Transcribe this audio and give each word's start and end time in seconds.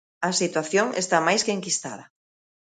A 0.29 0.31
situación 0.41 0.87
está 1.01 1.17
máis 1.27 1.41
que 1.45 1.55
enquistada. 1.57 2.05